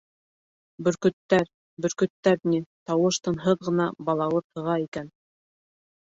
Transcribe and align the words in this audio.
Бөркөттәр, 0.85 1.43
бөркөттәр 1.85 2.39
ни, 2.51 2.61
тауыш-тынһыҙ 2.91 3.61
ғына 3.67 3.85
балауыҙ 4.09 4.47
һыға 4.57 4.79
икән. 4.85 5.13